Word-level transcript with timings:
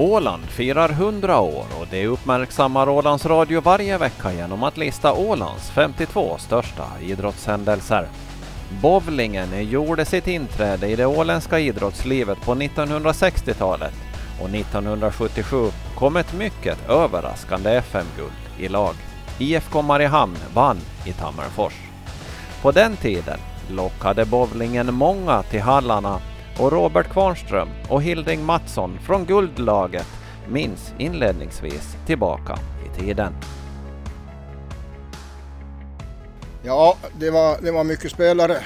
Åland 0.00 0.42
firar 0.42 0.88
100 0.88 1.40
år 1.40 1.64
och 1.80 1.86
det 1.90 2.06
uppmärksammar 2.06 2.88
Ålands 2.88 3.26
Radio 3.26 3.60
varje 3.60 3.98
vecka 3.98 4.32
genom 4.32 4.62
att 4.62 4.76
lista 4.76 5.12
Ålands 5.12 5.70
52 5.70 6.38
största 6.38 6.84
idrottshändelser. 7.00 8.08
Bowlingen 8.82 9.70
gjorde 9.70 10.04
sitt 10.04 10.28
inträde 10.28 10.88
i 10.88 10.96
det 10.96 11.06
åländska 11.06 11.58
idrottslivet 11.58 12.40
på 12.40 12.54
1960-talet 12.54 13.94
och 14.42 14.48
1977 14.48 15.70
kom 15.94 16.16
ett 16.16 16.34
mycket 16.34 16.88
överraskande 16.88 17.70
FM-guld 17.70 18.32
i 18.58 18.68
lag. 18.68 18.94
IFK 19.38 19.82
Mariehamn 19.82 20.36
vann 20.54 20.78
i 21.06 21.12
Tammerfors. 21.12 21.74
På 22.62 22.72
den 22.72 22.96
tiden 22.96 23.38
lockade 23.70 24.24
bowlingen 24.24 24.94
många 24.94 25.42
till 25.42 25.62
hallarna 25.62 26.20
och 26.58 26.72
Robert 26.72 27.08
Kvarnström 27.12 27.68
och 27.88 28.02
Hilding 28.02 28.44
Mattsson 28.44 28.98
från 28.98 29.24
Guldlaget 29.24 30.06
minns 30.48 30.94
inledningsvis 30.98 31.96
tillbaka 32.06 32.58
i 32.86 33.00
tiden. 33.00 33.32
Ja, 36.62 36.96
det 37.18 37.30
var, 37.30 37.56
det 37.62 37.70
var 37.70 37.84
mycket 37.84 38.10
spelare. 38.10 38.56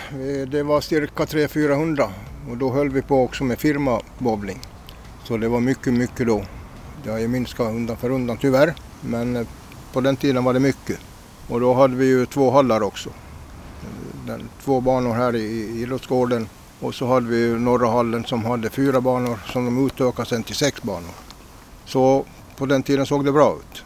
Det 0.47 0.63
var 0.63 0.81
cirka 0.81 1.25
300-400 1.25 2.09
och 2.51 2.57
då 2.57 2.71
höll 2.71 2.91
vi 2.91 3.03
på 3.03 3.23
också 3.23 3.45
med 3.45 3.59
firmabobbling. 3.59 4.61
Så 5.25 5.37
det 5.37 5.49
var 5.49 5.61
mycket, 5.61 5.93
mycket 5.93 6.27
då. 6.27 6.45
Det 7.05 7.11
har 7.11 7.19
ju 7.19 7.29
minskat 7.29 7.69
undan 7.69 7.97
för 7.97 8.11
undan 8.11 8.37
tyvärr, 8.37 8.75
men 9.01 9.37
eh, 9.37 9.47
på 9.93 10.01
den 10.01 10.17
tiden 10.17 10.45
var 10.45 10.53
det 10.53 10.61
mycket. 10.61 10.99
Och 11.49 11.61
då 11.61 11.75
hade 11.75 11.97
vi 11.97 12.07
ju 12.07 12.27
två 12.27 12.51
hallar 12.51 12.83
också. 12.83 13.09
Eh, 13.09 14.27
den, 14.27 14.49
två 14.65 14.81
banor 14.81 15.15
här 15.15 15.37
i 15.37 15.81
idrottsgården 15.83 16.49
och 16.81 16.95
så 16.95 17.07
hade 17.07 17.27
vi 17.27 17.59
norra 17.59 17.89
hallen 17.91 18.25
som 18.25 18.45
hade 18.45 18.71
fyra 18.71 19.01
banor 19.01 19.39
som 19.53 19.65
de 19.65 19.87
utökade 19.87 20.29
sen 20.29 20.43
till 20.43 20.55
sex 20.57 20.83
banor. 20.83 21.11
Så 21.85 22.25
på 22.57 22.67
den 22.67 22.83
tiden 22.83 23.07
såg 23.07 23.25
det 23.25 23.33
bra 23.33 23.57
ut. 23.57 23.83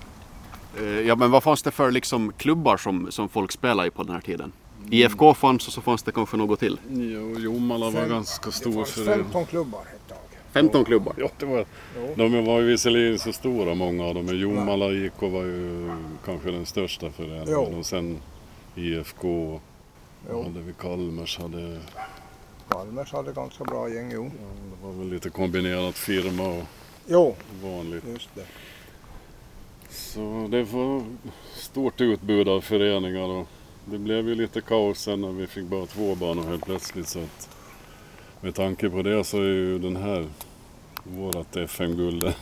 Eh, 0.83 1.01
ja 1.01 1.17
men 1.17 1.31
vad 1.31 1.43
fanns 1.43 1.63
det 1.63 1.71
för 1.71 1.91
liksom 1.91 2.33
klubbar 2.33 2.77
som, 2.77 3.07
som 3.11 3.29
folk 3.29 3.53
spelade 3.53 3.89
i 3.89 3.91
på 3.91 4.03
den 4.03 4.13
här 4.15 4.21
tiden? 4.21 4.53
IFK 4.91 5.35
fanns 5.35 5.67
och 5.67 5.73
så 5.73 5.81
fanns 5.81 6.03
det 6.03 6.13
kanske 6.13 6.37
något 6.37 6.61
till? 6.61 6.81
Jo, 6.91 7.39
Jomala 7.39 7.85
var 7.91 7.93
Fem- 8.01 8.09
ganska 8.09 8.47
Det 8.47 8.53
stor 8.57 8.73
fanns 8.73 8.91
för 8.93 9.05
15 9.05 9.47
klubbar 9.47 9.81
ett 9.81 10.09
tag. 10.09 10.19
15 10.53 10.85
klubbar? 10.85 11.15
Ja, 11.17 11.29
det 11.39 11.47
var, 11.47 11.65
Jo. 11.97 12.15
de 12.17 12.45
var 12.45 12.61
ju 12.61 12.67
visserligen 12.67 13.19
så 13.19 13.33
stora 13.33 13.75
många 13.75 14.05
av 14.05 14.15
dem, 14.15 14.29
Jomala 14.39 14.91
IK 14.93 15.13
var 15.23 15.43
ju 15.43 15.91
kanske 16.25 16.51
den 16.51 16.67
största 16.67 17.11
föreningen. 17.11 17.75
Och 17.75 17.87
sen 17.87 18.19
IFK, 18.75 19.61
Jo. 20.31 20.43
hade 20.43 20.61
vi 20.61 20.73
Kalmers, 20.73 21.39
hade, 21.39 21.79
Kalmers 22.69 23.13
hade 23.13 23.33
ganska 23.33 23.65
bra 23.65 23.89
gäng, 23.89 24.11
jo. 24.15 24.31
det 24.81 24.87
var 24.87 24.93
väl 24.93 25.09
lite 25.09 25.31
kombinerat 25.31 25.95
firma 25.95 26.49
och 26.49 26.65
Jo, 27.07 27.35
vanligt. 27.63 28.05
just 28.07 28.35
det. 28.35 28.47
Så 29.91 30.49
det 30.51 30.63
var 30.63 31.03
stort 31.55 32.01
utbud 32.01 32.49
av 32.49 32.61
föreningar 32.61 33.29
och 33.29 33.47
det 33.85 33.99
blev 33.99 34.29
ju 34.29 34.35
lite 34.35 34.61
kaos 34.61 34.99
sen 34.99 35.21
när 35.21 35.33
vi 35.33 35.47
fick 35.47 35.65
bara 35.65 35.87
två 35.87 36.15
banor 36.15 36.43
helt 36.43 36.65
plötsligt. 36.65 37.09
Så 37.09 37.19
att 37.19 37.49
med 38.41 38.55
tanke 38.55 38.91
på 38.91 39.03
det 39.03 39.25
så 39.25 39.37
är 39.37 39.43
ju 39.43 39.79
den 39.79 39.97
här, 39.97 40.27
vårat 41.05 41.57
FM-guld, 41.57 42.35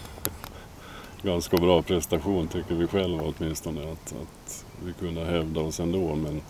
ganska 1.23 1.57
bra 1.57 1.83
prestation 1.83 2.49
tycker 2.49 2.75
vi 2.75 2.87
själva 2.87 3.23
åtminstone. 3.39 3.93
Att, 3.93 4.15
att 4.23 4.65
vi 4.85 4.93
kunde 4.93 5.25
hävda 5.25 5.61
oss 5.61 5.81
ändå. 5.81 6.15
Men 6.15 6.41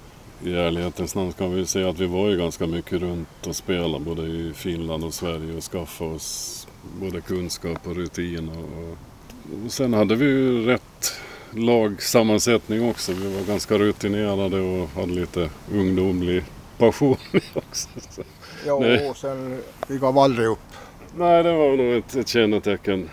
i 0.45 0.55
ärlighetens 0.55 1.15
namn 1.15 1.33
kan 1.33 1.55
vi 1.55 1.67
säga 1.67 1.89
att 1.89 1.98
vi 1.98 2.06
var 2.06 2.29
ju 2.29 2.37
ganska 2.37 2.67
mycket 2.67 3.01
runt 3.01 3.47
och 3.47 3.56
spelade 3.56 4.05
både 4.05 4.23
i 4.23 4.53
Finland 4.55 5.05
och 5.05 5.15
Sverige 5.15 5.56
och 5.56 5.62
skaffade 5.62 6.11
oss 6.11 6.69
både 7.01 7.20
kunskap 7.20 7.87
och 7.87 7.97
rutin. 7.97 8.48
Och, 8.48 8.97
och 9.64 9.73
sen 9.73 9.95
hade 9.95 10.14
vi 10.14 10.25
ju 10.25 10.67
rätt 10.67 11.12
lagsammansättning 11.51 12.91
också. 12.91 13.13
Vi 13.13 13.35
var 13.35 13.42
ganska 13.42 13.79
rutinerade 13.79 14.61
och 14.61 14.89
hade 14.89 15.13
lite 15.13 15.51
ungdomlig 15.73 16.45
passion 16.79 17.17
också. 17.55 17.89
Så. 18.11 18.23
Nej. 18.80 19.11
och 19.11 19.17
sen, 19.17 19.63
vi 19.89 19.98
gav 19.98 20.18
aldrig 20.18 20.47
upp. 20.48 20.58
Nej, 21.17 21.42
det 21.42 21.53
var 21.53 21.77
nog 21.77 21.95
ett, 21.95 22.17
ett 22.17 22.29
kännetecken. 22.29 23.11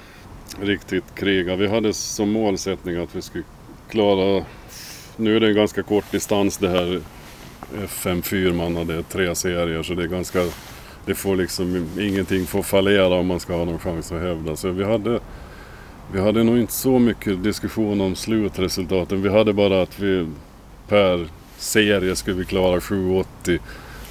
Riktigt 0.62 1.16
kriga. 1.16 1.56
Vi 1.56 1.68
hade 1.68 1.94
som 1.94 2.32
målsättning 2.32 2.98
att 2.98 3.16
vi 3.16 3.22
skulle 3.22 3.44
klara... 3.90 4.46
Nu 5.18 5.36
är 5.36 5.40
det 5.40 5.48
en 5.48 5.56
ganska 5.56 5.84
kort 5.84 6.12
distans 6.12 6.58
det 6.58 6.70
här 6.70 7.02
FM 7.84 8.22
fyrmanna. 8.22 8.84
Det 8.84 8.94
är 8.94 9.02
tre 9.02 9.36
serier 9.36 9.84
så 9.84 9.94
det 9.94 10.04
är 10.04 10.08
ganska... 10.08 10.40
Det 11.06 11.16
får 11.16 11.36
liksom 11.36 11.90
ingenting 12.00 12.46
får 12.46 12.64
fallera 12.64 13.16
om 13.16 13.28
man 13.28 13.40
ska 13.40 13.56
ha 13.56 13.66
någon 13.66 13.80
chans 13.80 14.12
att 14.12 14.22
hävda. 14.22 14.56
Så 14.56 14.72
vi 14.72 14.84
hade... 14.84 15.20
Vi 16.14 16.22
hade 16.22 16.44
nog 16.44 16.60
inte 16.60 16.74
så 16.74 17.00
mycket 17.00 17.44
diskussion 17.44 18.02
om 18.02 18.16
slutresultaten. 18.16 19.22
Vi 19.22 19.30
hade 19.30 19.54
bara 19.54 19.82
att 19.82 20.00
vi 20.00 20.28
per 20.88 21.28
serie 21.58 22.16
skulle 22.16 22.38
vi 22.38 22.46
klara 22.46 22.82
780 22.82 23.60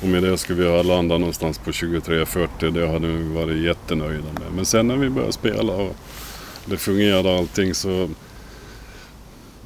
och 0.03 0.09
med 0.09 0.23
det 0.23 0.39
skulle 0.39 0.62
vi 0.62 0.69
ha 0.69 0.83
landat 0.83 1.21
någonstans 1.21 1.59
på 1.59 1.73
2340. 1.73 2.71
Det 2.71 2.89
hade 2.89 3.07
vi 3.07 3.35
varit 3.35 3.62
jättenöjda 3.62 4.33
med. 4.33 4.53
Men 4.57 4.65
sen 4.65 4.89
när 4.89 4.97
vi 4.97 5.11
började 5.11 5.33
spela 5.33 5.73
och 5.73 5.97
det 6.65 6.77
fungerade 6.77 7.39
allting 7.39 7.75
så 7.75 8.09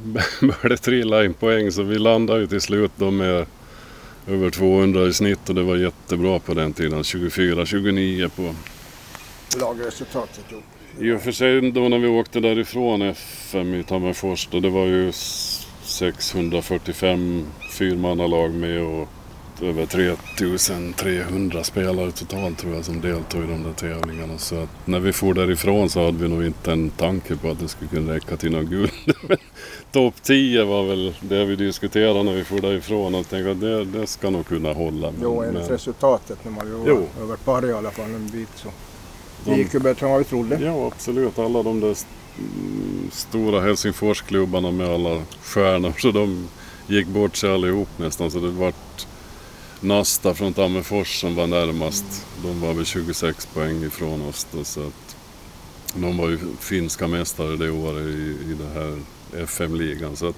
började 0.41 0.77
trilla 0.77 1.25
in 1.25 1.34
poäng. 1.34 1.73
Så 1.73 1.83
vi 1.83 1.99
landade 1.99 2.41
ju 2.41 2.47
till 2.47 2.61
slut 2.61 2.91
då 2.97 3.11
med 3.11 3.47
över 4.29 4.51
200 4.51 5.07
i 5.07 5.12
snitt 5.12 5.49
och 5.49 5.55
det 5.55 5.62
var 5.62 5.77
jättebra 5.77 6.39
på 6.39 6.55
den 6.55 6.73
tiden. 6.73 7.03
24-29 7.03 8.29
på 8.29 8.55
Lagresultatet, 9.61 10.45
i 11.01 11.12
och 11.12 11.21
för 11.23 11.33
sig 11.33 11.71
då 11.71 11.89
när 11.89 11.99
vi 11.99 12.09
åkte 12.09 12.41
därifrån 12.41 13.03
FM 13.03 13.75
i 13.75 13.83
Tammerfors 13.83 14.49
då 14.51 14.61
det 14.61 14.69
var 14.71 14.87
ju 14.87 15.09
s- 15.09 15.67
645 15.83 17.47
fyrmannalag 17.78 18.51
med 18.55 18.83
och 18.83 19.09
över 19.62 19.87
3300 19.87 21.65
spelare 21.65 22.11
totalt 22.12 22.59
tror 22.59 22.75
jag 22.75 22.84
som 22.84 23.00
deltog 23.00 23.44
i 23.44 23.47
de 23.47 23.62
där 23.62 23.72
tävlingarna. 23.72 24.39
Så 24.39 24.56
att 24.62 24.69
när 24.84 25.00
vi 25.00 25.12
for 25.12 25.34
därifrån 25.34 25.89
så 25.91 26.05
hade 26.05 26.19
vi 26.19 26.28
nog 26.28 26.44
inte 26.44 26.72
en 26.72 26.91
tanke 26.91 27.37
på 27.37 27.50
att 27.50 27.61
det 27.61 27.69
skulle 27.69 27.91
kunna 27.91 28.15
räcka 28.15 28.37
till 28.37 28.50
något 28.53 28.65
guld. 28.66 28.91
Topp 29.93 30.15
10 30.22 30.65
var 30.65 30.83
väl 30.87 31.15
det 31.21 31.45
vi 31.45 31.56
diskuterade 31.56 32.22
när 32.22 32.33
vi 32.33 32.45
for 32.45 32.61
därifrån 32.61 33.15
och 33.15 33.28
tänkte 33.28 33.50
att 33.50 33.61
det, 33.61 33.84
det 33.84 34.06
ska 34.06 34.31
nog 34.31 34.47
kunna 34.47 34.72
hålla. 34.72 35.11
Men, 35.11 35.21
Jo, 35.22 35.43
enligt 35.43 35.62
men- 35.62 35.69
resultatet 35.71 36.39
när 36.45 36.53
man 36.53 36.78
var 36.81 36.89
Jo. 36.89 37.06
över 37.22 37.37
par 37.37 37.66
i 37.69 37.72
alla 37.72 37.91
fall 37.91 38.05
en 38.15 38.28
bit 38.33 38.49
så. 38.55 38.69
Det 39.45 39.50
De- 39.50 39.56
gick 39.56 39.75
ju 39.75 39.81
bättre 39.81 40.06
än 40.06 40.12
vad 40.12 40.19
vi 40.19 40.25
trodde. 40.25 40.59
Ja, 40.65 40.87
absolut. 40.87 41.39
Alla 41.39 41.62
de 41.62 41.81
där 41.81 41.91
st- 41.93 42.09
stora 43.12 43.61
Helsingforsklubbarna 43.61 44.71
med 44.71 44.89
alla 44.89 45.22
stjärnor. 45.43 45.93
Så 45.99 46.11
de 46.11 46.49
gick 46.87 47.06
bort 47.06 47.37
sig 47.37 47.50
allihop 47.55 47.89
nästan. 47.97 48.31
Så 48.31 48.39
det 48.39 48.49
vart 48.50 48.75
Nasta 49.81 50.35
från 50.35 50.53
Tammerfors 50.53 51.21
som 51.21 51.35
var 51.35 51.47
närmast. 51.47 52.27
De 52.43 52.61
var 52.61 52.75
väl 52.75 52.85
26 52.85 53.47
poäng 53.47 53.85
ifrån 53.85 54.29
oss. 54.29 54.47
Då, 54.53 54.65
så 54.65 54.81
att 54.81 55.17
de 55.95 56.19
var 56.19 56.29
ju 56.29 56.39
finska 56.61 57.07
mästare 57.07 57.57
det 57.57 57.71
året 57.71 58.07
i, 58.07 58.37
i 58.51 58.57
det 58.59 58.81
här 58.81 58.99
FM-ligan. 59.43 60.17
Så 60.17 60.29
att 60.29 60.37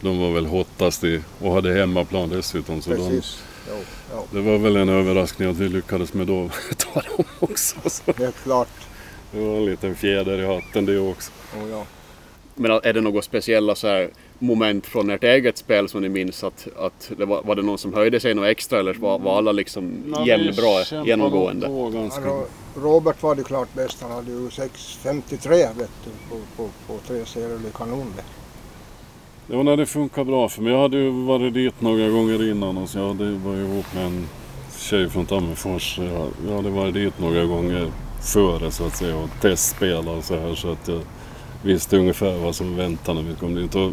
de 0.00 0.18
var 0.18 0.32
väl 0.32 0.46
hottast 0.46 1.04
i, 1.04 1.22
och 1.40 1.52
hade 1.54 1.74
hemmaplan 1.74 2.28
dessutom. 2.28 2.82
Så 2.82 2.90
de, 2.90 2.96
Precis. 2.96 3.42
Jo, 3.68 3.74
jo, 4.12 4.26
det 4.30 4.40
var 4.40 4.58
väl 4.58 4.76
en 4.76 4.88
överraskning 4.88 5.50
att 5.50 5.56
vi 5.56 5.68
lyckades 5.68 6.14
med 6.14 6.26
då 6.26 6.50
ta 6.76 7.00
dem 7.00 7.24
också. 7.40 7.76
Så 7.86 8.12
helt 8.18 8.42
klart. 8.42 8.68
det 9.32 9.40
var 9.40 9.56
en 9.56 9.64
liten 9.64 9.96
fjäder 9.96 10.38
i 10.38 10.46
hatten 10.46 10.86
det 10.86 10.98
också. 10.98 11.30
Oh, 11.56 11.70
ja. 11.70 11.84
Men 12.58 12.70
är 12.70 12.92
det 12.92 13.00
något 13.00 13.24
speciella 13.24 13.74
så 13.74 13.86
här 13.86 14.10
moment 14.38 14.86
från 14.86 15.10
ert 15.10 15.24
eget 15.24 15.58
spel 15.58 15.88
som 15.88 16.02
ni 16.02 16.08
minns? 16.08 16.44
Att, 16.44 16.68
att 16.78 17.10
det 17.16 17.24
var, 17.24 17.42
var 17.42 17.54
det 17.54 17.62
någon 17.62 17.78
som 17.78 17.94
höjde 17.94 18.20
sig 18.20 18.34
något 18.34 18.46
extra 18.46 18.80
eller 18.80 18.94
var, 18.94 19.18
var 19.18 19.38
alla 19.38 19.52
liksom 19.52 20.14
jämnbra 20.26 21.04
genomgående? 21.04 21.66
Han, 21.66 22.44
Robert 22.76 23.22
var 23.22 23.34
det 23.34 23.44
klart 23.44 23.74
bäst. 23.74 24.02
Han 24.02 24.10
hade 24.10 24.30
ju 24.30 24.48
6.53 24.48 25.50
vet 25.78 25.90
du, 26.04 26.10
på, 26.30 26.40
på, 26.56 26.68
på 26.86 26.98
tre 27.06 27.24
serier. 27.24 27.58
Det 27.62 27.68
är 27.68 27.72
kanon 27.72 28.12
det. 28.16 28.22
Ja, 29.54 29.62
nej, 29.62 29.76
det 29.76 29.86
funkar 29.86 30.24
bra 30.24 30.48
för 30.48 30.62
mig. 30.62 30.72
Jag 30.72 30.80
hade 30.80 30.96
ju 30.96 31.10
varit 31.10 31.54
dit 31.54 31.80
några 31.80 32.08
gånger 32.08 32.50
innan 32.50 32.78
och 32.78 32.88
så 32.88 32.98
jag 32.98 33.08
hade, 33.08 33.30
var 33.30 33.54
ju 33.54 33.64
ihop 33.64 33.94
med 33.94 34.06
en 34.06 34.28
tjej 34.78 35.08
från 35.08 35.26
Tammerfors. 35.26 35.98
jag 36.46 36.56
hade 36.56 36.70
varit 36.70 36.94
dit 36.94 37.18
några 37.18 37.44
gånger 37.44 37.92
före 38.20 38.70
så 38.70 38.86
att 38.86 38.96
säga 38.96 39.16
och 39.16 39.28
testspelat 39.40 40.18
och 40.18 40.24
så 40.24 40.36
här 40.36 40.54
så 40.54 40.72
att 40.72 40.88
jag 40.88 41.00
visste 41.62 41.96
ungefär 41.96 42.38
vad 42.38 42.54
som 42.54 42.76
väntade 42.76 43.22
när 43.22 43.28
vi 43.28 43.34
kom 43.36 43.54
dit. 43.54 43.74
Och 43.74 43.92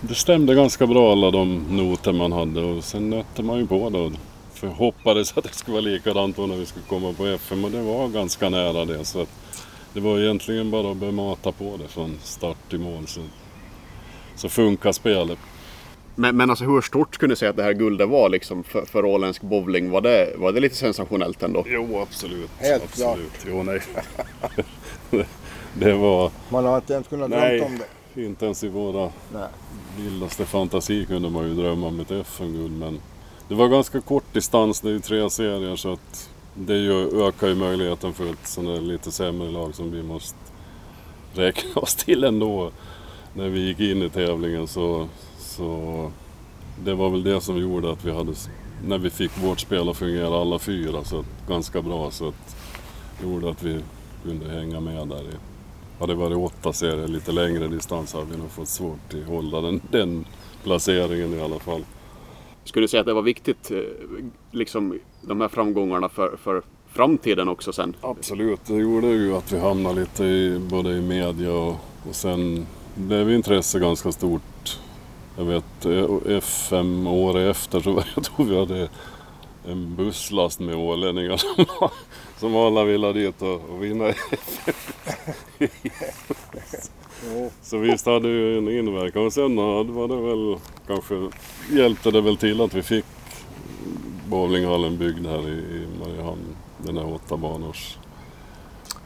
det 0.00 0.14
stämde 0.14 0.54
ganska 0.54 0.86
bra 0.86 1.12
alla 1.12 1.30
de 1.30 1.64
noter 1.70 2.12
man 2.12 2.32
hade 2.32 2.60
och 2.60 2.84
sen 2.84 3.10
nötte 3.10 3.42
man 3.42 3.58
ju 3.58 3.66
på 3.66 3.90
då. 3.90 4.12
För 4.52 4.66
hoppades 4.66 5.38
att 5.38 5.44
det 5.44 5.54
skulle 5.54 5.72
vara 5.72 5.84
likadant 5.84 6.38
när 6.38 6.56
vi 6.56 6.66
skulle 6.66 6.84
komma 6.88 7.12
på 7.12 7.26
FM 7.26 7.64
och 7.64 7.70
det 7.70 7.82
var 7.82 8.08
ganska 8.08 8.48
nära 8.48 8.84
det. 8.84 9.04
Så 9.04 9.20
att 9.20 9.62
det 9.92 10.00
var 10.00 10.18
egentligen 10.18 10.70
bara 10.70 10.90
att 10.90 10.96
börja 10.96 11.12
mata 11.12 11.52
på 11.52 11.76
det 11.82 11.88
från 11.88 12.18
start 12.22 12.70
till 12.70 12.78
mål. 12.78 13.06
Så, 13.06 13.20
så 14.36 14.48
funkar 14.48 14.92
spelet. 14.92 15.38
Men, 16.14 16.36
men 16.36 16.50
alltså 16.50 16.64
hur 16.64 16.80
stort 16.80 17.14
skulle 17.14 17.32
ni 17.32 17.36
säga 17.36 17.50
att 17.50 17.56
det 17.56 17.62
här 17.62 17.72
guldet 17.72 18.08
var 18.08 18.28
liksom 18.28 18.64
för, 18.64 18.84
för 18.84 19.04
åländsk 19.04 19.42
bowling? 19.42 19.90
Var 19.90 20.00
det, 20.00 20.34
var 20.36 20.52
det 20.52 20.60
lite 20.60 20.74
sensationellt 20.74 21.42
ändå? 21.42 21.64
Jo, 21.66 22.00
absolut. 22.00 22.50
Helt 22.58 22.84
absolut. 22.84 23.46
Jo, 23.46 23.62
nej. 23.62 23.80
det 25.80 25.92
var... 25.92 26.30
Man 26.48 26.64
har 26.64 26.76
inte 26.76 26.92
ens 26.94 27.08
kunnat 27.08 27.30
Nej. 27.30 27.58
drömma 27.58 27.66
om 27.66 27.78
det. 28.14 28.24
Inte 28.24 28.44
ens 28.44 28.64
i 28.64 28.68
våra 28.68 29.10
Nej. 29.32 29.48
vildaste 29.98 30.44
fantasi 30.44 31.06
kunde 31.06 31.30
man 31.30 31.48
ju 31.48 31.54
drömma 31.54 31.86
om 31.86 32.00
ett 32.00 32.10
FM-guld. 32.10 32.78
Men 32.78 33.00
det 33.48 33.54
var 33.54 33.68
ganska 33.68 34.00
kort 34.00 34.32
distans, 34.32 34.80
det 34.80 34.88
är 34.88 34.92
ju 34.92 35.00
tre 35.00 35.30
serier 35.30 35.76
så 35.76 35.92
att 35.92 36.30
det 36.54 36.76
ju 36.76 37.26
ökar 37.26 37.48
ju 37.48 37.54
möjligheten 37.54 38.12
för 38.12 38.30
ett 38.30 38.46
sånt 38.46 38.66
där 38.66 38.80
lite 38.80 39.12
sämre 39.12 39.50
lag 39.50 39.74
som 39.74 39.90
vi 39.90 40.02
måste 40.02 40.38
räkna 41.34 41.80
oss 41.80 41.94
till 41.94 42.24
ändå. 42.24 42.70
När 43.34 43.48
vi 43.48 43.60
gick 43.60 43.80
in 43.80 44.02
i 44.02 44.08
tävlingen 44.08 44.66
så, 44.66 45.08
så 45.38 46.10
det 46.84 46.94
var 46.94 47.10
väl 47.10 47.22
det 47.22 47.40
som 47.40 47.58
gjorde 47.58 47.92
att 47.92 48.04
vi 48.04 48.12
hade, 48.12 48.32
när 48.86 48.98
vi 48.98 49.10
fick 49.10 49.38
vårt 49.38 49.60
spel 49.60 49.88
att 49.88 49.96
fungera 49.96 50.40
alla 50.40 50.58
fyra 50.58 51.04
så 51.04 51.20
att, 51.20 51.48
ganska 51.48 51.82
bra 51.82 52.10
så 52.10 52.28
att 52.28 52.56
gjorde 53.22 53.50
att 53.50 53.62
vi 53.62 53.80
kunde 54.24 54.48
hänga 54.48 54.80
med 54.80 55.08
där. 55.08 55.22
I, 55.22 55.55
hade 55.98 56.12
det 56.12 56.16
varit 56.16 56.36
åtta 56.36 56.72
serier, 56.72 57.08
lite 57.08 57.32
längre 57.32 57.68
distans 57.68 58.14
hade 58.14 58.26
vi 58.26 58.36
nog 58.36 58.50
fått 58.50 58.68
svårt 58.68 59.14
att 59.14 59.28
hålla 59.28 59.60
den, 59.60 59.80
den 59.90 60.24
placeringen 60.62 61.34
i 61.34 61.40
alla 61.40 61.58
fall. 61.58 61.84
Skulle 62.64 62.84
du 62.84 62.88
säga 62.88 63.00
att 63.00 63.06
det 63.06 63.12
var 63.12 63.22
viktigt, 63.22 63.70
eh, 63.70 63.78
liksom 64.50 64.98
de 65.22 65.40
här 65.40 65.48
framgångarna 65.48 66.08
för, 66.08 66.36
för 66.36 66.62
framtiden 66.88 67.48
också 67.48 67.72
sen? 67.72 67.96
Absolut, 68.00 68.60
det 68.66 68.74
gjorde 68.74 69.06
ju 69.06 69.36
att 69.36 69.52
vi 69.52 69.58
hamnade 69.58 70.00
lite 70.00 70.24
i, 70.24 70.58
både 70.58 70.90
i 70.90 71.00
media 71.00 71.52
och, 71.52 71.76
och 72.08 72.14
sen 72.14 72.66
blev 72.94 73.30
intresse 73.30 73.78
ganska 73.78 74.12
stort. 74.12 74.78
Jag 75.36 75.44
vet 75.44 75.86
eh, 75.86 76.36
FM 76.36 77.06
året 77.06 77.56
efter 77.56 77.80
så 77.80 78.02
jag 78.14 78.24
tror 78.36 78.46
vi 78.46 78.58
hade 78.58 78.88
en 79.66 79.96
busslast 79.96 80.60
med 80.60 80.74
ålänningar 80.74 81.36
som, 81.56 81.64
som 82.38 82.56
alla 82.56 82.84
ville 82.84 83.12
dit 83.12 83.42
och, 83.42 83.70
och 83.70 83.84
vinna. 83.84 84.04
Så 87.62 87.78
visst 87.78 88.06
hade 88.06 88.28
ju 88.28 88.58
en 88.58 88.68
inverkan 88.68 89.26
och 89.26 89.32
sen 89.32 89.56
var 89.56 90.08
det 90.08 90.16
väl 90.16 90.56
kanske 90.86 91.38
hjälpte 91.78 92.10
det 92.10 92.20
väl 92.20 92.36
till 92.36 92.60
att 92.60 92.74
vi 92.74 92.82
fick 92.82 93.04
bowlinghallen 94.28 94.98
byggd 94.98 95.26
här 95.26 95.48
i, 95.48 95.52
i 95.52 95.86
Mariehamn. 96.00 96.56
Den 96.78 96.96
här 96.96 97.14
åtta 97.14 97.36
banors. 97.36 97.98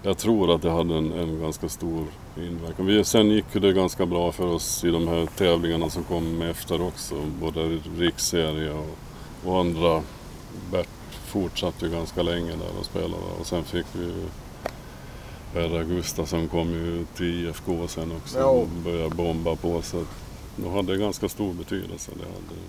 Jag 0.03 0.19
tror 0.19 0.55
att 0.55 0.63
det 0.63 0.71
hade 0.71 0.97
en, 0.97 1.13
en 1.13 1.41
ganska 1.41 1.69
stor 1.69 2.05
inverkan. 2.37 2.87
Vi, 2.87 3.05
sen 3.05 3.31
gick 3.31 3.45
ju 3.53 3.61
det 3.61 3.73
ganska 3.73 4.07
bra 4.07 4.33
för 4.33 4.47
oss 4.47 4.85
i 4.85 4.91
de 4.91 5.09
här 5.09 5.27
tävlingarna 5.27 5.91
som 5.91 6.05
kom 6.05 6.43
efter 6.43 6.83
också. 6.83 7.15
Både 7.41 7.79
riksserie 7.99 8.73
och, 8.73 8.99
och 9.45 9.61
andra. 9.61 10.03
Bert 10.73 10.89
fortsatte 11.27 11.87
ju 11.87 11.93
ganska 11.93 12.23
länge 12.23 12.51
där 12.51 12.79
och 12.81 12.85
spelade 12.87 13.23
och 13.41 13.47
sen 13.47 13.65
fick 13.65 13.87
vi 13.93 14.05
ju 14.05 14.13
Perra 15.53 15.83
Gustafsson 15.83 16.49
kom 16.49 16.71
ju 16.71 17.05
till 17.17 17.47
IFK 17.47 17.89
sen 17.89 18.13
också 18.17 18.39
Ja. 18.39 18.45
och 18.47 18.69
började 18.69 19.15
bomba 19.15 19.57
på 19.57 19.83
så 19.83 20.05
det 20.57 20.71
hade 20.71 20.97
ganska 20.97 21.29
stor 21.29 21.53
betydelse. 21.53 22.11
Det 22.15 22.25
hade, 22.25 22.61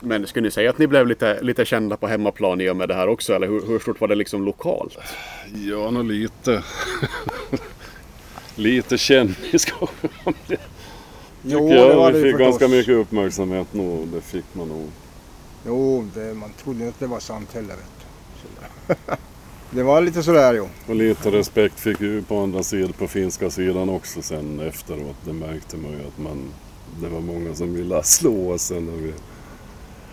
Men 0.00 0.26
skulle 0.26 0.42
ni 0.46 0.50
säga 0.50 0.70
att 0.70 0.78
ni 0.78 0.86
blev 0.86 1.06
lite, 1.06 1.42
lite 1.42 1.64
kända 1.64 1.96
på 1.96 2.06
hemmaplan 2.06 2.60
i 2.60 2.70
och 2.70 2.76
med 2.76 2.88
det 2.88 2.94
här 2.94 3.08
också? 3.08 3.34
Eller 3.34 3.46
hur, 3.46 3.66
hur 3.66 3.78
stort 3.78 4.00
var 4.00 4.08
det 4.08 4.14
liksom 4.14 4.44
lokalt? 4.44 4.98
Ja, 5.54 5.90
nog 5.90 6.04
lite. 6.04 6.62
lite 8.54 8.98
kändis. 8.98 9.66
Jo, 11.42 11.68
jag. 11.68 11.90
det 11.90 11.94
var 11.96 12.12
vi 12.12 12.18
det 12.18 12.24
fick 12.24 12.32
ju 12.32 12.38
ganska 12.38 12.58
förstås. 12.68 12.70
mycket 12.78 12.94
uppmärksamhet 12.94 13.74
nog. 13.74 14.08
Det 14.08 14.20
fick 14.20 14.44
man 14.52 14.68
nog. 14.68 14.88
Jo, 15.66 16.04
det, 16.14 16.34
man 16.34 16.50
trodde 16.52 16.78
inte 16.78 16.88
att 16.88 17.00
det 17.00 17.06
var 17.06 17.20
sant 17.20 17.52
heller. 17.54 17.68
Vet 17.76 17.78
du. 17.98 18.94
Så- 18.94 19.16
det 19.76 19.82
var 19.82 20.00
lite 20.00 20.22
sådär 20.22 20.54
jo. 20.54 20.68
Och 20.88 20.94
lite 20.94 21.30
respekt 21.30 21.80
fick 21.80 22.00
vi 22.00 22.06
ju 22.06 22.22
på 22.22 22.38
andra 22.38 22.62
sidan, 22.62 22.92
på 22.92 23.08
finska 23.08 23.50
sidan 23.50 23.88
också 23.88 24.22
sen 24.22 24.60
efteråt. 24.60 25.16
Det 25.24 25.32
märkte 25.32 25.76
man 25.76 25.90
ju 25.90 25.98
att 25.98 26.18
man, 26.18 26.44
det 27.00 27.08
var 27.08 27.20
många 27.20 27.54
som 27.54 27.74
ville 27.74 28.02
slå 28.04 28.50
oss 28.52 28.62
sen 28.62 28.86
när 28.86 28.92
vi... 28.96 29.12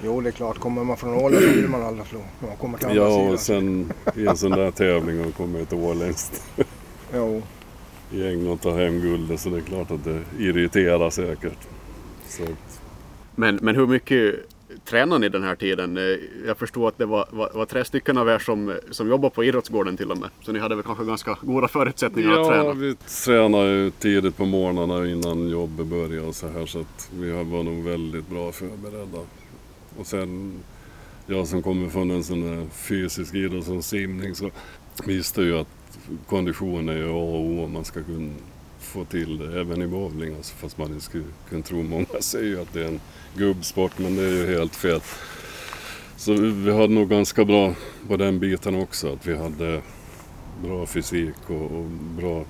Jo, 0.03 0.21
det 0.21 0.29
är 0.29 0.31
klart. 0.31 0.59
Kommer 0.59 0.83
man 0.83 0.97
från 0.97 1.13
Åland 1.13 1.35
så 1.43 1.49
vill 1.49 1.67
man 1.67 1.83
alla 1.83 2.05
slå. 2.05 2.19
Man 2.47 2.57
kommer 2.57 2.77
till 2.77 2.87
andra 2.87 3.01
Ja, 3.03 3.09
sidan. 3.17 3.33
och 3.33 3.39
sen 3.39 3.93
i 4.15 4.27
en 4.27 4.37
sån 4.37 4.51
där 4.51 4.71
tävling 4.71 5.25
och 5.25 5.33
kommer 5.35 5.59
ett 5.61 5.73
åländskt 5.73 6.43
Jo. 7.15 7.41
gäng 8.11 8.47
och 8.47 8.61
tar 8.61 8.77
hem 8.77 8.99
guldet 9.01 9.39
så 9.39 9.49
det 9.49 9.57
är 9.57 9.61
klart 9.61 9.91
att 9.91 10.03
det 10.03 10.21
irriterar 10.39 11.09
säkert. 11.09 11.57
Så 12.29 12.43
Men, 13.35 13.59
men 13.61 13.75
hur 13.75 13.87
mycket 13.87 14.35
tränar 14.85 15.19
ni 15.19 15.29
den 15.29 15.43
här 15.43 15.55
tiden? 15.55 15.97
Eh, 15.97 16.03
Jag 16.47 16.57
förstår 16.57 16.87
att 16.87 16.97
det 16.97 17.05
var, 17.05 17.25
var, 17.31 17.51
var 17.53 17.65
tre 17.65 17.85
stycken 17.85 18.17
av 18.17 18.29
er 18.29 18.39
som, 18.39 18.77
som 18.91 19.09
jobbar 19.09 19.29
på 19.29 19.43
idrottsgården 19.43 19.97
till 19.97 20.11
och 20.11 20.17
med. 20.17 20.29
Så 20.41 20.51
ni 20.51 20.59
hade 20.59 20.75
väl 20.75 20.83
kanske 20.83 21.05
ganska 21.05 21.37
goda 21.41 21.67
förutsättningar 21.67 22.31
att 22.31 22.37
Ja, 22.37 22.47
träna? 22.49 22.73
vi 22.73 22.95
tränar 22.95 23.65
ju 23.65 23.91
tidigt 23.91 24.37
på 24.37 24.45
morgnarna 24.45 25.07
innan 25.07 25.49
jobbet 25.49 25.85
börjar 25.87 26.23
och 26.27 26.35
så 26.35 26.47
här 26.47 26.65
så 26.65 26.79
att 26.79 27.09
vi 27.19 27.31
var 27.31 27.63
nog 27.63 27.83
väldigt 27.83 28.27
bra 28.29 28.51
förberedda. 28.51 29.19
Och 29.97 30.07
sen, 30.07 30.53
jag 31.27 31.47
som 31.47 31.61
kommer 31.61 31.89
från 31.89 32.11
en 32.11 32.23
sån 32.23 32.43
här 32.43 32.65
fysisk 32.71 33.33
idrott 33.35 33.65
som 33.65 33.81
simning 33.83 34.35
så 34.35 34.49
visste 35.05 35.41
ju 35.41 35.57
att 35.57 35.67
kondition 36.27 36.89
är 36.89 36.97
ju 36.97 37.09
A 37.09 37.13
och 37.15 37.39
O 37.41 37.63
om 37.63 37.71
man 37.71 37.85
ska 37.85 38.03
kunna 38.03 38.33
få 38.81 39.05
till 39.05 39.37
det 39.37 39.59
även 39.59 39.81
i 39.81 39.87
bowling. 39.87 40.35
Alltså, 40.35 40.55
fast 40.55 40.77
man 40.77 41.01
skulle 41.01 41.23
kunna 41.49 41.63
tro, 41.63 41.83
många 41.83 42.05
säger 42.19 42.45
ju 42.45 42.61
att 42.61 42.73
det 42.73 42.83
är 42.83 42.87
en 42.87 42.99
gubbsport 43.35 43.91
men 43.97 44.15
det 44.15 44.23
är 44.23 44.29
ju 44.29 44.57
helt 44.57 44.75
fel. 44.75 45.01
Så 46.17 46.33
vi 46.33 46.71
hade 46.71 46.93
nog 46.93 47.09
ganska 47.09 47.45
bra 47.45 47.73
på 48.07 48.17
den 48.17 48.39
biten 48.39 48.75
också. 48.75 49.13
Att 49.13 49.27
vi 49.27 49.37
hade 49.37 49.81
bra 50.63 50.85
fysik 50.85 51.49
och, 51.49 51.71
och 51.71 51.85
bra 52.17 52.45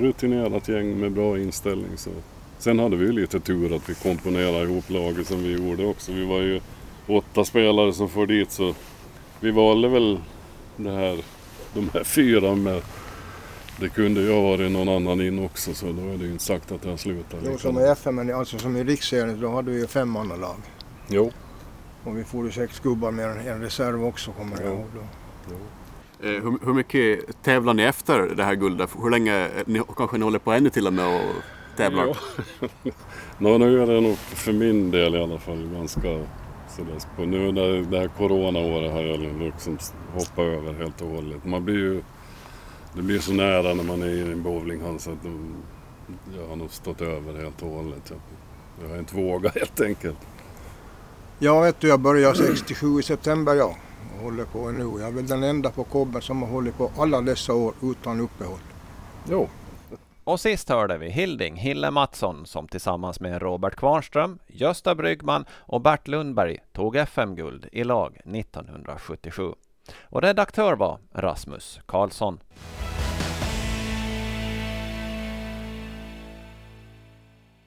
rutinerat 0.00 0.68
gäng 0.68 1.00
med 1.00 1.12
bra 1.12 1.38
inställning. 1.38 1.96
Så. 1.96 2.10
Sen 2.58 2.78
hade 2.78 2.96
vi 2.96 3.04
ju 3.04 3.12
lite 3.12 3.40
tur 3.40 3.76
att 3.76 3.88
vi 3.88 3.94
komponerade 3.94 4.62
ihop 4.64 4.90
laget 4.90 5.26
som 5.26 5.42
vi 5.42 5.52
gjorde 5.52 5.84
också. 5.84 6.12
Vi 6.12 6.24
var 6.24 6.40
ju 6.40 6.60
åtta 7.06 7.44
spelare 7.44 7.92
som 7.92 8.08
får 8.08 8.26
dit 8.26 8.50
så 8.50 8.74
vi 9.40 9.50
valde 9.50 9.88
väl 9.88 10.18
det 10.76 10.90
här, 10.90 11.18
de 11.74 11.90
här 11.94 12.04
fyra 12.04 12.54
med 12.54 12.82
det 13.80 13.88
kunde 13.88 14.20
ju 14.20 14.32
ha 14.32 14.40
varit 14.40 14.70
någon 14.72 14.88
annan 14.88 15.20
in 15.20 15.44
också 15.44 15.74
så 15.74 15.86
då 15.86 16.02
är 16.08 16.16
det 16.18 16.24
ju 16.24 16.32
inte 16.32 16.44
sagt 16.44 16.72
att 16.72 16.82
det 16.82 16.90
har 16.90 16.96
slutat. 16.96 17.40
Jo, 17.44 17.52
Vi 17.52 17.58
som 17.58 17.78
i 17.78 17.82
FM, 17.82 18.14
men 18.14 18.34
alltså 18.34 18.58
som 18.58 18.76
i 18.76 18.84
riksserien, 18.84 19.40
då 19.40 19.50
hade 19.50 19.70
vi 19.70 19.80
ju 19.80 19.86
fem 19.86 20.16
andra 20.16 20.36
lag. 20.36 20.56
Jo. 21.08 21.32
Och 22.04 22.18
vi 22.18 22.24
får 22.24 22.44
ju 22.46 22.52
sex 22.52 22.80
gubbar 22.80 23.10
med 23.10 23.46
en, 23.46 23.60
reserv 23.60 24.04
också 24.04 24.32
kommer 24.32 24.56
jag 24.60 24.70
Ja. 24.70 24.74
ihåg 24.74 24.86
då. 24.94 25.00
Eh, 26.28 26.42
Hur, 26.42 26.66
hur 26.66 26.74
mycket 26.74 27.42
tävlar 27.42 27.74
ni 27.74 27.82
efter 27.82 28.18
det 28.36 28.44
här 28.44 28.54
guldet? 28.54 28.90
Hur 29.02 29.10
länge, 29.10 29.48
ni, 29.66 29.82
kanske 29.96 30.18
ni 30.18 30.24
håller 30.24 30.38
på 30.38 30.52
ännu 30.52 30.70
till 30.70 30.86
och 30.86 30.92
med 30.92 31.06
och 31.20 31.30
tävlar? 31.76 32.06
Ja. 32.06 32.68
Nå, 33.38 33.58
nu 33.58 33.82
är 33.82 33.86
det 33.86 34.00
nog 34.00 34.16
för 34.18 34.52
min 34.52 34.90
del 34.90 35.14
i 35.14 35.22
alla 35.22 35.38
fall 35.38 35.68
ganska 35.74 36.00
sådär. 36.68 36.98
På 37.16 37.22
nu 37.24 37.52
när 37.52 37.90
det 37.90 37.98
här 37.98 38.08
coronaåret 38.08 38.92
har 38.92 39.00
jag 39.02 39.20
liksom 39.20 39.78
hoppat 40.14 40.38
över 40.38 40.72
helt 40.72 41.00
och 41.00 41.08
hållet. 41.08 41.44
Man 41.44 41.64
blir 41.64 41.74
ju, 41.74 42.02
det 42.94 43.02
blir 43.02 43.18
så 43.18 43.32
nära 43.32 43.74
när 43.74 43.84
man 43.84 44.02
är 44.02 44.06
i 44.06 44.20
en 44.20 44.42
bowlinghall 44.42 45.00
så 45.00 45.10
att 45.10 45.22
de, 45.22 45.62
jag 46.36 46.48
har 46.48 46.56
nog 46.56 46.70
stått 46.70 47.00
över 47.00 47.42
helt 47.42 47.62
och 47.62 47.68
hållet. 47.68 48.10
Jag, 48.10 48.18
jag 48.82 48.88
har 48.88 48.98
inte 48.98 49.16
vågat 49.16 49.54
helt 49.58 49.80
enkelt. 49.80 50.18
Ja, 51.38 51.60
vet 51.60 51.80
du, 51.80 51.88
jag 51.88 52.00
började 52.00 52.36
67 52.36 53.00
i 53.00 53.02
september 53.02 53.54
ja. 53.54 53.76
Och 54.16 54.22
håller 54.22 54.44
på 54.44 54.70
nu. 54.70 54.82
Jag 54.82 55.08
är 55.08 55.12
väl 55.12 55.26
den 55.26 55.42
enda 55.42 55.70
på 55.70 55.84
kobben 55.84 56.22
som 56.22 56.42
har 56.42 56.48
hållit 56.48 56.78
på 56.78 56.90
alla 56.98 57.20
dessa 57.20 57.54
år 57.54 57.74
utan 57.82 58.20
uppehåll. 58.20 58.58
Jo. 59.30 59.48
Och 60.24 60.40
sist 60.40 60.68
hörde 60.68 60.98
vi 60.98 61.10
Hilding 61.10 61.56
Hille 61.56 61.90
Mattsson 61.90 62.46
som 62.46 62.68
tillsammans 62.68 63.20
med 63.20 63.42
Robert 63.42 63.76
Kvarnström, 63.76 64.38
Gösta 64.46 64.94
Bryggman 64.94 65.44
och 65.50 65.80
Bert 65.80 66.08
Lundberg 66.08 66.58
tog 66.72 66.96
FM-guld 66.96 67.68
i 67.72 67.84
lag 67.84 68.16
1977. 68.24 69.52
Och 70.02 70.22
redaktör 70.22 70.76
var 70.76 70.98
Rasmus 71.14 71.80
Karlsson. 71.86 72.40